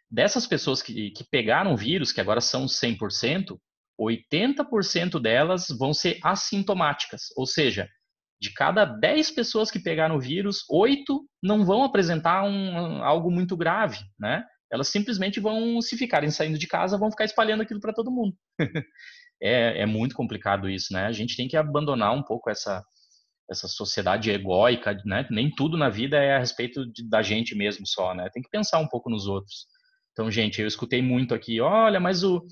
[0.09, 3.57] Dessas pessoas que, que pegaram o vírus, que agora são 100%,
[3.99, 7.87] 80% delas vão ser assintomáticas, ou seja,
[8.41, 13.55] de cada 10 pessoas que pegaram o vírus, 8 não vão apresentar um, algo muito
[13.55, 14.43] grave, né?
[14.71, 18.35] Elas simplesmente vão, se ficarem saindo de casa, vão ficar espalhando aquilo para todo mundo.
[19.41, 21.05] é, é, muito complicado isso, né?
[21.05, 22.83] A gente tem que abandonar um pouco essa,
[23.49, 25.27] essa sociedade egóica, né?
[25.29, 28.27] Nem tudo na vida é a respeito de, da gente mesmo só, né?
[28.33, 29.67] Tem que pensar um pouco nos outros.
[30.13, 32.43] Então, gente, eu escutei muito aqui, olha, mas o,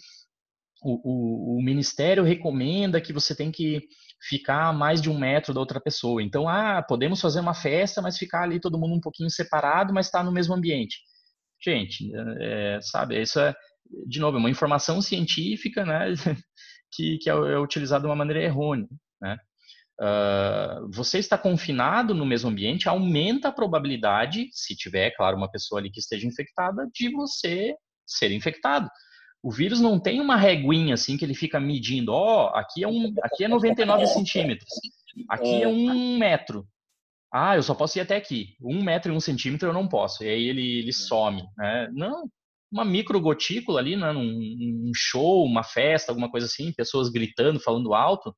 [0.83, 3.81] o, o, o ministério recomenda que você tem que
[4.21, 6.21] ficar a mais de um metro da outra pessoa.
[6.21, 10.07] Então, ah, podemos fazer uma festa, mas ficar ali todo mundo um pouquinho separado, mas
[10.07, 10.97] estar tá no mesmo ambiente.
[11.63, 13.53] Gente, é, sabe, isso é,
[14.07, 16.13] de novo, é uma informação científica, né,
[16.91, 18.87] que, que é, é utilizada de uma maneira errônea,
[19.21, 19.37] né.
[20.01, 25.81] Uh, você está confinado no mesmo ambiente aumenta a probabilidade, se tiver, claro, uma pessoa
[25.81, 27.75] ali que esteja infectada, de você
[28.07, 28.89] ser infectado.
[29.41, 32.11] O vírus não tem uma reguinha assim que ele fica medindo.
[32.11, 34.69] Ó, oh, aqui é um, aqui é 99 centímetros,
[35.29, 36.67] aqui é um metro.
[37.31, 38.55] Ah, eu só posso ir até aqui.
[38.61, 40.23] Um metro e um centímetro eu não posso.
[40.23, 41.43] E aí ele, ele some.
[41.57, 41.89] Né?
[41.93, 42.29] Não,
[42.71, 44.11] uma micro gotícula ali, né?
[44.11, 48.35] um show, uma festa, alguma coisa assim, pessoas gritando, falando alto,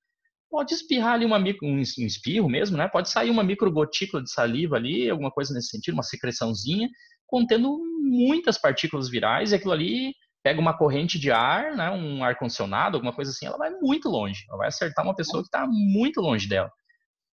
[0.49, 2.87] pode espirrar ali uma micro, um espirro mesmo, né?
[2.89, 6.89] Pode sair uma micro gotícula de saliva ali, alguma coisa nesse sentido, uma secreçãozinha,
[7.25, 11.89] contendo muitas partículas virais, e aquilo ali pega uma corrente de ar, né?
[11.91, 14.45] Um ar condicionado, alguma coisa assim, ela vai muito longe.
[14.49, 16.71] Ela vai acertar uma pessoa que está muito longe dela.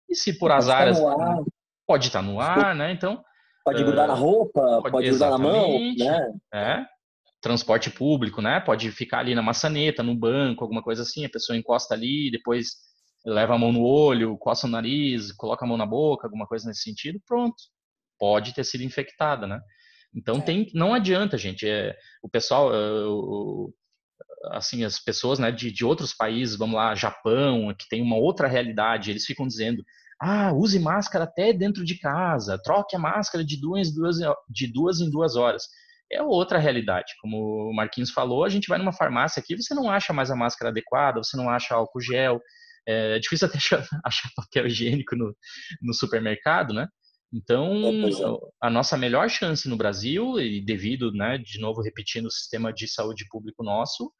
[0.09, 0.93] E se por azar
[1.85, 2.91] pode estar no ar, né?
[2.91, 3.23] Então
[3.63, 6.33] pode grudar na roupa, pode, pode grudar na mão, né?
[6.53, 6.85] É.
[7.41, 8.59] Transporte público, né?
[8.59, 11.25] Pode ficar ali na maçaneta, no banco, alguma coisa assim.
[11.25, 12.87] A pessoa encosta ali, depois
[13.25, 16.67] leva a mão no olho, coça o nariz, coloca a mão na boca, alguma coisa
[16.67, 17.55] nesse sentido, pronto.
[18.17, 19.59] Pode ter sido infectada, né?
[20.13, 21.67] Então tem, não adianta, gente.
[21.67, 23.73] É, o pessoal, o,
[24.51, 28.47] assim, as pessoas, né, de, de outros países, vamos lá, Japão, que tem uma outra
[28.47, 29.83] realidade, eles ficam dizendo
[30.19, 34.17] ah, use máscara até dentro de casa, troque a máscara de duas, duas,
[34.49, 35.63] de duas em duas horas.
[36.11, 37.13] É outra realidade.
[37.21, 40.35] Como o Marquinhos falou, a gente vai numa farmácia aqui, você não acha mais a
[40.35, 42.41] máscara adequada, você não acha álcool gel,
[42.87, 43.57] é difícil até
[44.03, 45.35] achar papel higiênico no,
[45.81, 46.87] no supermercado, né?
[47.33, 48.37] Então, é, é.
[48.61, 52.87] a nossa melhor chance no Brasil, e devido, né, de novo repetindo o sistema de
[52.87, 54.11] saúde público nosso,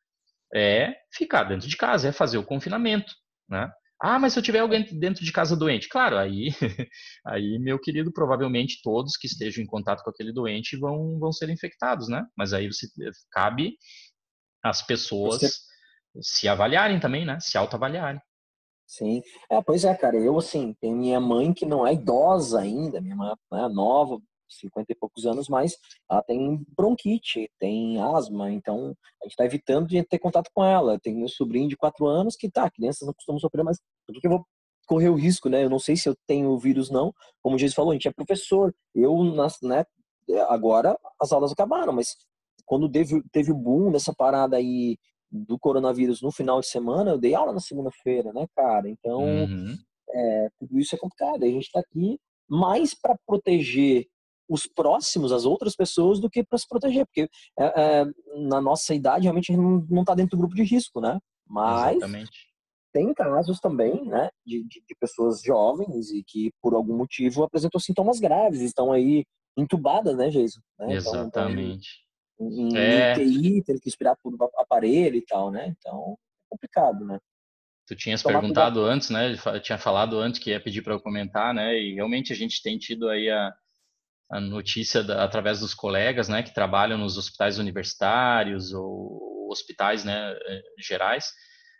[0.53, 3.13] é ficar dentro de casa, é fazer o confinamento,
[3.49, 3.69] né?
[3.99, 6.49] Ah, mas se eu tiver alguém dentro de casa doente, claro, aí,
[7.25, 11.49] aí meu querido, provavelmente todos que estejam em contato com aquele doente vão, vão ser
[11.49, 12.23] infectados, né?
[12.37, 12.87] Mas aí você
[13.31, 13.75] cabe
[14.63, 15.49] as pessoas você...
[16.21, 17.39] se avaliarem também, né?
[17.39, 18.21] Se autoavaliarem.
[18.87, 20.15] Sim, é, pois é, cara.
[20.17, 24.19] Eu assim, tenho minha mãe que não é idosa ainda, minha mãe é nova,
[24.49, 25.77] 50 e poucos anos, mas
[26.09, 30.97] ela tem bronquite, tem asma, então a gente está evitando de ter contato com ela.
[30.99, 34.25] Tem meu sobrinho de 4 anos que tá, crianças não costumam sofrer, mas por que,
[34.25, 34.45] eu vou
[34.87, 35.63] correr o risco, né?
[35.63, 37.13] Eu não sei se eu tenho o vírus não.
[37.43, 38.73] Como o Jesus falou, a gente é professor.
[38.95, 39.13] Eu,
[39.63, 39.85] né,
[40.47, 42.15] agora as aulas acabaram, mas
[42.65, 44.97] quando teve, teve o boom dessa parada aí
[45.31, 48.89] do coronavírus no final de semana, eu dei aula na segunda-feira, né, cara?
[48.89, 49.77] Então, uhum.
[50.09, 51.43] é, tudo isso é complicado.
[51.43, 54.07] A gente está aqui mais para proteger
[54.49, 58.05] os próximos, as outras pessoas, do que para se proteger, porque é, é,
[58.47, 61.19] na nossa idade realmente a gente não está dentro do grupo de risco, né?
[61.45, 62.47] Mas Exatamente.
[62.93, 67.79] tem casos também, né, de, de, de, pessoas jovens e que por algum motivo apresentam
[67.79, 69.25] sintomas graves, estão aí
[69.57, 70.59] entubadas, né, Jason?
[70.79, 70.93] Né?
[70.93, 71.27] Exatamente.
[71.27, 71.79] Então, em,
[72.39, 73.13] em é...
[73.13, 75.75] UTI, tendo que esperar por aparelho e tal, né?
[75.77, 77.19] Então, é complicado, né?
[77.87, 78.93] Tu tinhas Tomar perguntado cuidado.
[78.93, 79.35] antes, né?
[79.45, 81.79] Eu tinha falado antes que ia pedir para eu comentar, né?
[81.79, 83.53] E realmente a gente tem tido aí a,
[84.29, 90.33] a notícia da, através dos colegas, né, que trabalham nos hospitais universitários ou hospitais, né,
[90.33, 91.31] eh, gerais,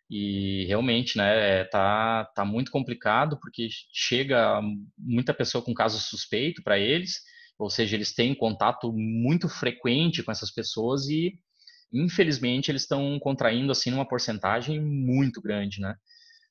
[0.09, 4.61] e realmente, né, tá, tá muito complicado porque chega
[4.97, 7.21] muita pessoa com caso suspeito para eles,
[7.57, 11.33] ou seja, eles têm contato muito frequente com essas pessoas e,
[11.91, 15.95] infelizmente, eles estão contraindo, assim, numa porcentagem muito grande, né.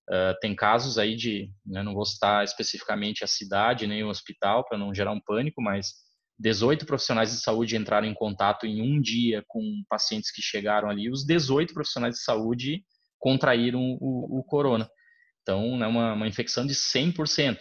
[0.09, 4.65] Uh, tem casos aí de, né, não vou citar especificamente a cidade nem o hospital
[4.65, 5.95] para não gerar um pânico, mas
[6.39, 11.11] 18 profissionais de saúde entraram em contato em um dia com pacientes que chegaram ali,
[11.11, 12.85] os 18 profissionais de saúde
[13.19, 14.89] contraíram o, o corona.
[15.43, 17.59] Então, é uma, uma infecção de 100%.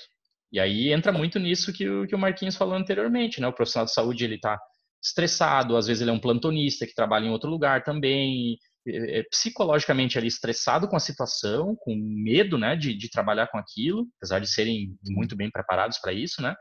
[0.56, 3.48] E aí entra muito nisso que o, que o Marquinhos falou anteriormente, né?
[3.48, 4.58] O profissional de saúde, ele está
[5.04, 9.24] estressado, às vezes ele é um plantonista que trabalha em outro lugar também, é, é,
[9.24, 14.40] psicologicamente ali estressado com a situação, com medo, né, de, de trabalhar com aquilo, apesar
[14.40, 16.56] de serem muito bem preparados para isso, né,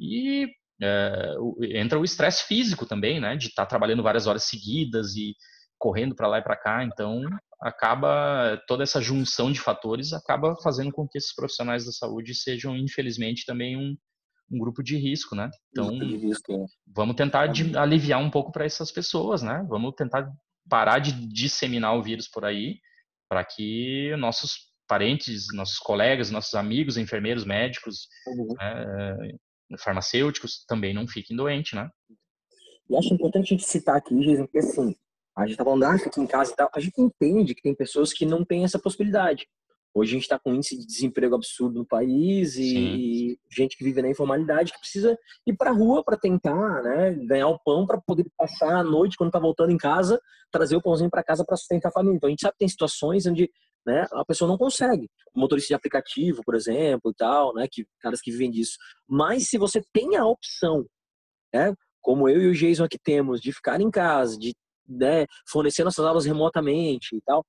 [0.00, 0.48] e
[0.82, 1.34] é,
[1.74, 5.34] entra o estresse físico também, né, de estar tá trabalhando várias horas seguidas e
[5.78, 7.20] correndo para lá e para cá, então
[7.64, 12.76] acaba toda essa junção de fatores acaba fazendo com que esses profissionais da saúde sejam
[12.76, 13.96] infelizmente também um,
[14.52, 15.50] um grupo de risco, né?
[15.70, 16.66] Então risco, é.
[16.94, 19.64] vamos tentar de, aliviar um pouco para essas pessoas, né?
[19.66, 20.30] Vamos tentar
[20.68, 22.78] parar de disseminar o vírus por aí,
[23.28, 28.54] para que nossos parentes, nossos colegas, nossos amigos, enfermeiros, médicos, uhum.
[28.58, 31.88] né, farmacêuticos também não fiquem doentes, né?
[32.90, 34.94] E acho importante a gente citar aqui, Jason, que assim,
[35.36, 37.74] a gente tá falando, ah, aqui em casa e tal, a gente entende que tem
[37.74, 39.46] pessoas que não têm essa possibilidade.
[39.96, 43.76] Hoje a gente está com um índice de desemprego absurdo no país e, e, gente
[43.76, 45.16] que vive na informalidade que precisa
[45.46, 49.16] ir para a rua para tentar né, ganhar o pão para poder passar a noite
[49.16, 50.20] quando está voltando em casa,
[50.50, 52.16] trazer o pãozinho para casa para sustentar a família.
[52.16, 53.48] Então a gente sabe que tem situações onde
[53.86, 55.08] né, a pessoa não consegue.
[55.32, 58.76] Motorista de aplicativo, por exemplo, e tal, né, que caras que vivem disso.
[59.08, 60.84] Mas se você tem a opção,
[61.52, 64.54] né, como eu e o Jason aqui temos, de ficar em casa, de
[64.86, 67.44] né, fornecer nossas aulas remotamente e tal,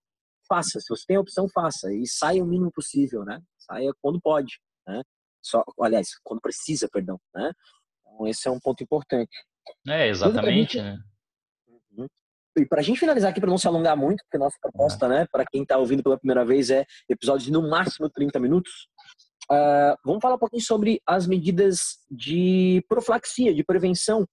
[0.48, 0.80] faça.
[0.80, 1.91] Se você tem a opção, faça.
[1.93, 3.41] E saia o mínimo possível, né?
[3.58, 5.02] Saia quando pode, né?
[5.41, 7.52] Só, aliás, quando precisa, perdão, né?
[8.00, 9.36] Então, esse é um ponto importante.
[9.88, 10.98] É, exatamente, né?
[11.67, 12.08] Uhum.
[12.58, 15.28] E para a gente finalizar aqui, para não se alongar muito, porque nossa proposta, né,
[15.32, 18.88] para quem está ouvindo pela primeira vez, é episódio de no máximo 30 minutos.
[19.52, 24.26] Uh, vamos falar um pouquinho sobre as medidas de profilaxia, de prevenção.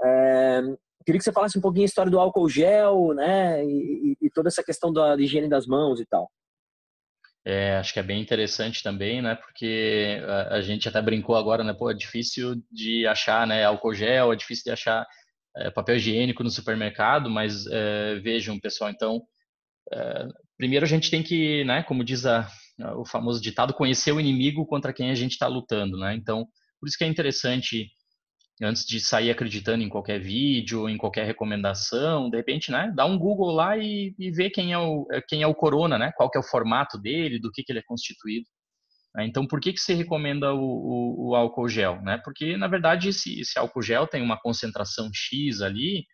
[0.00, 3.64] Uh, Queria que você falasse um pouquinho a história do álcool gel, né?
[3.64, 6.28] E, e toda essa questão da higiene das mãos e tal.
[7.44, 9.36] É, acho que é bem interessante também, né?
[9.36, 11.72] Porque a, a, gente até brincou agora, né?
[11.72, 13.64] Pô, é difícil de achar, né?
[13.64, 15.06] Álcool gel, é difícil de achar
[15.56, 19.22] é, papel higiênico no supermercado, mas é, vejam, pessoal, então,
[19.92, 20.26] é,
[20.58, 21.84] primeiro a gente tem que, né?
[21.84, 22.48] Como diz a,
[22.96, 26.16] o famoso ditado, conhecer o inimigo contra quem a gente está lutando, né?
[26.16, 26.48] Então,
[26.80, 27.92] por isso que é interessante
[28.62, 33.18] antes de sair acreditando em qualquer vídeo, em qualquer recomendação, de repente, né, dá um
[33.18, 36.30] Google lá e, e vê quem é o é, quem é o Corona, né, qual
[36.30, 38.46] que é o formato dele, do que que ele é constituído.
[39.14, 39.26] Né.
[39.26, 42.18] Então, por que que se recomenda o, o, o álcool gel, né?
[42.24, 46.06] Porque na verdade esse, esse, álcool gel tem uma concentração X ali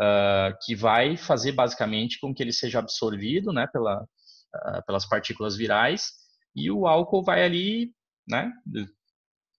[0.00, 5.56] uh, que vai fazer basicamente com que ele seja absorvido, né, pela, uh, pelas partículas
[5.56, 6.12] virais
[6.54, 7.92] e o álcool vai ali,
[8.28, 8.50] né,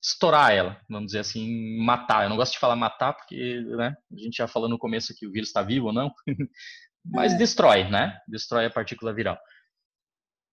[0.02, 2.24] estourar ela, vamos dizer assim, matar.
[2.24, 5.28] Eu não gosto de falar matar porque, né, a gente já falou no começo que
[5.28, 6.12] o vírus está vivo ou não,
[7.06, 7.38] mas é.
[7.38, 8.18] destrói, né?
[8.28, 9.38] Destrói a partícula viral.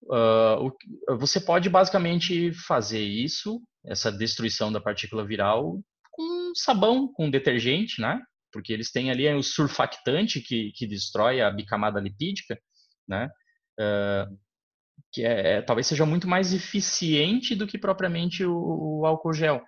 [0.04, 0.68] Uh,
[1.08, 5.80] o, você pode basicamente fazer isso, essa destruição da partícula viral,
[6.10, 8.20] com sabão, com detergente, né?
[8.52, 12.58] Porque eles têm ali o surfactante que, que destrói a bicamada lipídica,
[13.08, 13.28] né?
[13.80, 14.38] Uh,
[15.12, 19.62] que é, é, talvez seja muito mais eficiente do que propriamente o, o, álcool gel.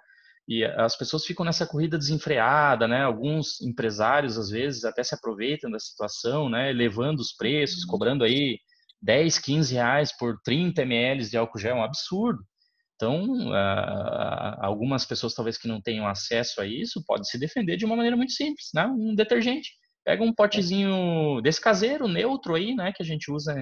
[0.48, 3.02] E as pessoas ficam nessa corrida desenfreada, né?
[3.02, 6.72] Alguns empresários, às vezes, até se aproveitam da situação, né?
[6.72, 7.88] Levando os preços, uhum.
[7.88, 8.58] cobrando aí
[9.02, 12.40] 10, 15 reais por 30 ml de álcool gel, é um absurdo.
[12.96, 13.52] Então,
[14.58, 18.16] algumas pessoas talvez que não tenham acesso a isso, podem se defender de uma maneira
[18.16, 18.86] muito simples, né?
[18.86, 19.70] Um detergente.
[20.04, 22.92] Pega um potezinho desse caseiro, neutro aí, né?
[22.92, 23.54] Que a gente usa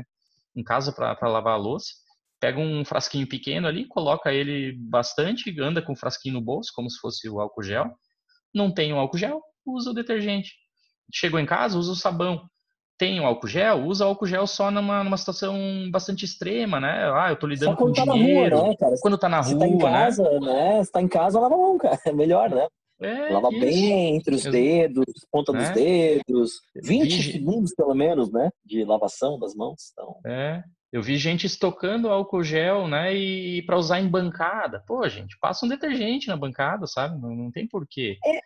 [0.56, 1.92] em casa para lavar a louça.
[2.40, 6.90] Pega um frasquinho pequeno ali, coloca ele bastante, anda com o frasquinho no bolso, como
[6.90, 7.86] se fosse o álcool gel.
[8.54, 10.52] Não tem o álcool gel, usa o detergente.
[11.12, 12.48] Chegou em casa, usa o sabão.
[12.96, 15.56] Tem o álcool gel, usa o álcool gel só numa, numa situação
[15.90, 17.10] bastante extrema, né?
[17.12, 18.56] Ah, eu tô lidando só com tá dinheiro.
[18.56, 18.94] Rua, né, cara?
[19.00, 20.40] Quando tá na Se rua, tá em casa, né?
[20.40, 20.84] né?
[20.84, 21.98] Se tá em casa, lava a mão, cara.
[22.04, 22.68] É melhor, né?
[23.00, 23.60] É, Lava isso.
[23.60, 25.58] bem entre os dedos, ponta é.
[25.58, 26.52] dos dedos.
[26.76, 27.32] 20 vi...
[27.32, 28.50] segundos, pelo menos, né?
[28.64, 29.92] De lavação das mãos.
[29.92, 30.20] Então...
[30.26, 30.62] É.
[30.92, 33.12] Eu vi gente estocando álcool gel, né?
[33.12, 34.80] E para usar em bancada.
[34.86, 37.20] Pô, gente, passa um detergente na bancada, sabe?
[37.20, 38.16] Não, não tem porquê.
[38.24, 38.38] É.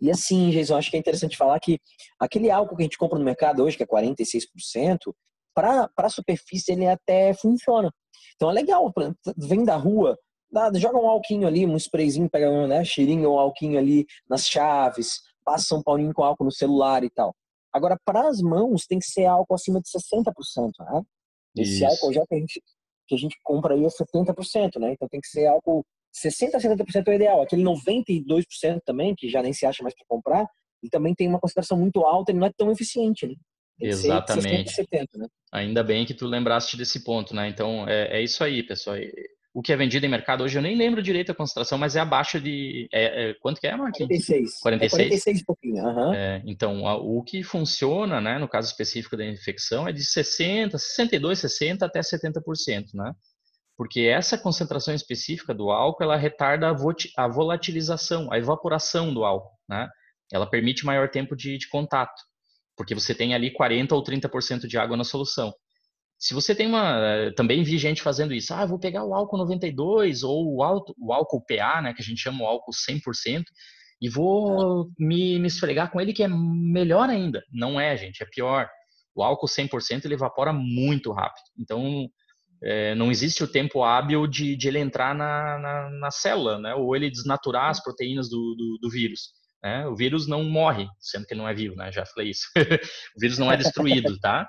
[0.00, 1.78] E assim, Jason, acho que é interessante falar que
[2.18, 5.12] aquele álcool que a gente compra no mercado hoje, que é 46%,
[5.54, 7.92] para a superfície ele até funciona.
[8.34, 8.90] Então é legal,
[9.36, 10.16] vem da rua,
[10.50, 14.46] Nada, joga um alquinho ali, um sprayzinho, pega um né, cheirinho, um alquinho ali nas
[14.46, 17.34] chaves, passa um paulinho com álcool no celular e tal.
[17.72, 21.02] Agora, para as mãos, tem que ser álcool acima de 60%, né?
[21.56, 21.86] Esse Isso.
[21.86, 22.62] álcool já que a, gente,
[23.06, 24.92] que a gente compra aí é 70%, né?
[24.92, 27.42] Então tem que ser álcool 60% a 70% é o ideal.
[27.42, 30.48] Aquele 92% também, que já nem se acha mais para comprar,
[30.82, 33.34] ele também tem uma concentração muito alta, ele não é tão eficiente, né?
[33.80, 34.70] Exatamente.
[34.70, 35.26] 60, 70, né?
[35.52, 37.48] Ainda bem que tu lembraste desse ponto, né?
[37.48, 38.96] Então é, é isso aí, pessoal
[39.52, 42.00] o que é vendido em mercado hoje, eu nem lembro direito a concentração, mas é
[42.00, 42.88] abaixo de.
[42.92, 44.08] É, é, quanto que é, Marquinhos?
[44.08, 44.60] 46.
[44.60, 44.92] 46?
[44.92, 45.84] É 46 e pouquinho.
[45.84, 46.14] Uhum.
[46.14, 50.78] É, então, a, o que funciona, né, no caso específico da infecção, é de 60,
[50.78, 53.12] 62, 60 até 70%, né?
[53.76, 59.56] Porque essa concentração específica do álcool, ela retarda a, a volatilização, a evaporação do álcool,
[59.68, 59.88] né?
[60.32, 62.22] Ela permite maior tempo de, de contato,
[62.76, 65.52] porque você tem ali 40 ou 30% de água na solução.
[66.20, 66.98] Se você tem uma.
[66.98, 68.52] Eh, também vi gente fazendo isso.
[68.52, 72.04] Ah, vou pegar o álcool 92 ou o, álcool, o álcool PA, né, que a
[72.04, 73.44] gente chama o álcool 100%,
[74.02, 77.42] e vou me, me esfregar com ele, que é melhor ainda.
[77.50, 78.68] Não é, gente, é pior.
[79.14, 81.44] O álcool 100% ele evapora muito rápido.
[81.58, 82.06] Então,
[82.62, 86.74] é, não existe o tempo hábil de, de ele entrar na, na, na, célula, né?
[86.74, 89.32] ou ele desnaturar as proteínas do, do, do vírus.
[89.62, 89.86] Né?
[89.86, 91.90] O vírus não morre, sendo que ele não é vivo, né?
[91.90, 92.46] já falei isso.
[93.16, 94.46] o vírus não é destruído, tá?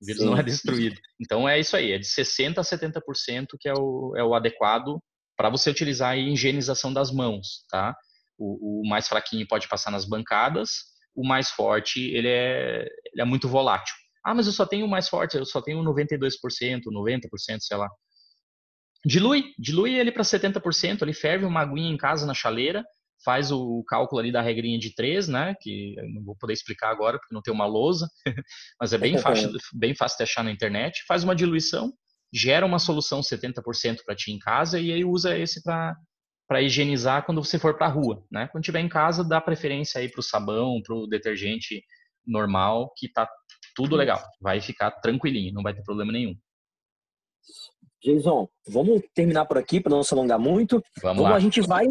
[0.00, 0.26] O vírus Sim.
[0.28, 1.00] não é destruído.
[1.20, 5.00] Então é isso aí, é de 60% a 70% que é o, é o adequado
[5.36, 7.94] para você utilizar a higienização das mãos, tá?
[8.38, 10.70] O, o, mais fraquinho pode passar nas bancadas,
[11.14, 13.94] o mais forte ele é, ele é muito volátil.
[14.24, 16.30] Ah, mas eu só tenho o mais forte, eu só tenho 92%,
[16.86, 17.88] 90%, sei lá.
[19.04, 22.84] Dilui, dilui ele para 70%, ele ferve uma aguinha em casa na chaleira,
[23.24, 26.90] faz o cálculo ali da regrinha de 3, né, que eu não vou poder explicar
[26.90, 28.08] agora porque não tem uma lousa,
[28.80, 31.92] mas é bem fácil, bem fácil de achar na internet, faz uma diluição,
[32.32, 35.96] gera uma solução 70% para ti em casa e aí usa esse para
[36.48, 38.46] para higienizar quando você for para a rua, né?
[38.52, 41.82] Quando tiver em casa, dá preferência aí para o sabão, para o detergente
[42.24, 43.28] normal, que tá
[43.74, 46.36] tudo legal, vai ficar tranquilinho, não vai ter problema nenhum.
[48.06, 50.80] Jason, vamos terminar por aqui para não se alongar muito.
[51.02, 51.86] Vamos, vamos A gente vai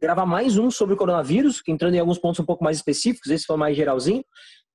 [0.00, 3.46] gravar mais um sobre o coronavírus, entrando em alguns pontos um pouco mais específicos, esse
[3.46, 4.24] foi mais geralzinho,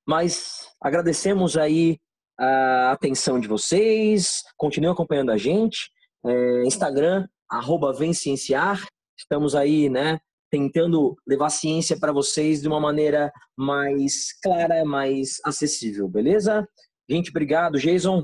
[0.06, 1.98] mas agradecemos aí
[2.38, 5.90] a atenção de vocês, continuem acompanhando a gente,
[6.26, 8.86] é, Instagram, arroba Vencienciar,
[9.18, 10.20] estamos aí, né,
[10.52, 16.68] tentando levar ciência para vocês de uma maneira mais clara, mais acessível, beleza?
[17.10, 17.78] Gente, obrigado.
[17.78, 18.24] Jason.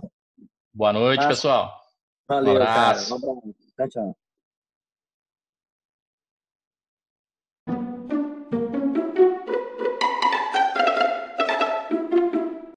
[0.74, 1.81] Boa noite, pessoal.
[2.28, 2.98] Valeu, um cara.
[3.12, 3.56] Um abraço.
[3.76, 4.21] Tchau, tchau.